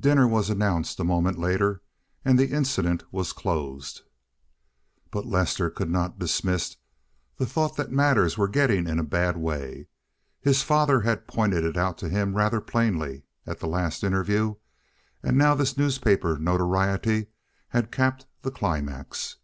[0.00, 1.82] Dinner was announced a moment later
[2.24, 4.02] and the incident was closed.
[5.12, 6.78] But Lester could not dismiss
[7.36, 9.86] the thought that matters were getting in a bad way.
[10.40, 14.56] His father had pointed it out to him rather plainly at the last interview,
[15.22, 17.28] and now this newspaper notoriety
[17.68, 19.36] had capped the climax.